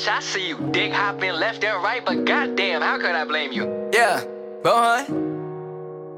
[0.00, 0.70] bitch, I see you.
[0.72, 3.90] Dick hopping left and right, but goddamn, how could I blame you?
[3.92, 4.22] Yeah,
[4.62, 5.28] Bohan.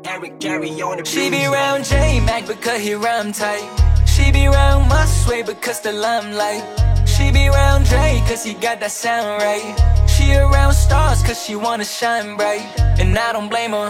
[0.03, 3.62] HARIKIRI on the She be round J Mac because he rhyme tight.
[4.07, 6.64] She be round Masiwei because the limelight.
[7.09, 10.09] She be round Dre cause he got that sound right.
[10.09, 12.67] She around stars cause she wanna shine bright.
[12.99, 13.89] And I don't blame her.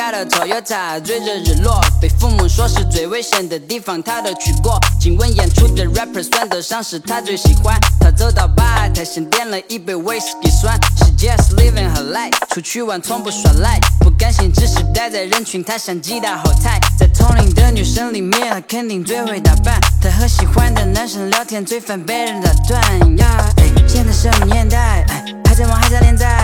[0.00, 4.80] 家的 Toyota，追着日落，被父母说是最危险的地方，他都去过。
[4.98, 7.78] 亲吻演出的 rapper 算得上是他最喜欢。
[8.00, 10.74] 他走到吧台，先点了一杯威士忌酸。
[10.96, 16.80] She just living her life，出去玩从不耍赖，不甘心只是待在人群，他像吉他后台。
[16.98, 19.78] 在同龄的女生里面，他肯定最会打扮。
[20.00, 22.80] 他和喜欢的男生聊天，最烦被人打断。
[23.18, 25.04] 呀，哎，现在什么年代？
[25.10, 26.39] 哎，还在玩，还在连载。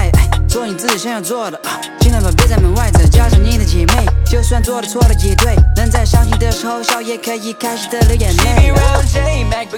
[0.96, 4.06] 想要做的，啊尽量吧，别在门外走，叫上你的姐妹。
[4.24, 8.80] 就算做的错了也对，能在伤心的时候笑，也可以开始的流眼 She 泪 be。
[8.80, 9.68] round J Mac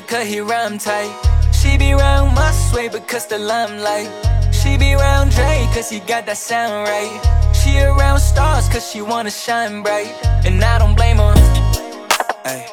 [0.78, 1.10] tight.
[1.52, 4.08] She be round Musway because the limelight.
[4.52, 7.10] She be round Dre cause he got that sound right.
[7.52, 10.14] She around stars cause she wanna shine bright.
[10.44, 11.34] And I don't blame her.
[12.44, 12.66] Ay,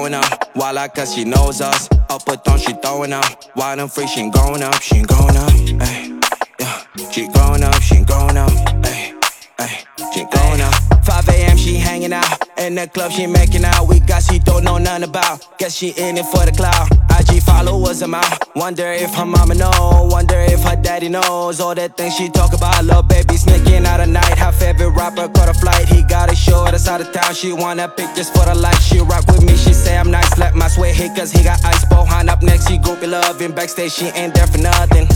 [0.00, 1.88] going up, I cause she knows us.
[2.08, 3.44] Up a thumb, she throwing up.
[3.54, 6.24] Why them free, she ain't going up, she ain't going up, ayy.
[6.58, 9.12] Yeah, she growing up, she ain't growing up, ayy,
[9.58, 11.04] ayy, she ain't going up.
[11.04, 11.56] 5 a.m.
[11.58, 13.88] she hanging out, in the club she making out.
[13.88, 15.58] We got she don't know nothing about.
[15.58, 16.88] Guess she in it for the cloud.
[17.18, 18.32] IG followers amount.
[18.56, 22.54] Wonder if her mama know, wonder if her daddy knows all that things she talk
[22.54, 22.84] about.
[22.84, 24.38] Little baby sneaking out at night.
[24.38, 25.88] Her favorite rapper caught a flight.
[25.88, 26.02] He
[26.80, 27.34] side of town.
[27.34, 28.80] She wanna pick just for the light.
[28.80, 29.56] She rock with me.
[29.56, 30.38] She say I'm nice.
[30.38, 31.84] Let my sweat hit cause he got ice.
[31.84, 32.68] Bohan up next.
[32.68, 33.52] He groupie loving.
[33.52, 35.06] Backstage she ain't there for nothing.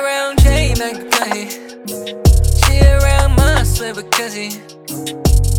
[0.00, 0.40] Around.
[0.40, 1.50] She around J Mac because he.
[2.60, 4.50] She around Masiwei because he.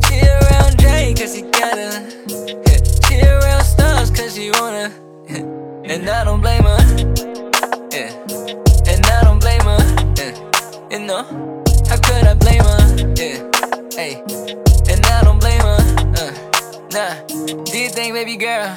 [0.07, 2.09] She around Dre cause he gotta.
[2.65, 2.79] Yeah.
[3.05, 4.91] She around stars cause she wanna.
[5.85, 6.79] And I don't blame her.
[7.91, 8.11] Yeah.
[8.87, 9.81] And I don't blame her.
[10.17, 10.33] Yeah.
[10.89, 11.23] You know,
[11.87, 13.13] how could I blame her?
[13.15, 13.37] Yeah.
[13.93, 14.23] Hey.
[14.89, 15.81] And I don't blame her.
[16.17, 16.33] Uh.
[16.91, 17.13] Nah.
[17.63, 18.75] Do you think, baby girl?